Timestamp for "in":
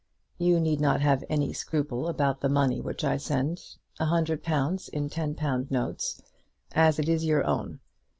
4.89-5.09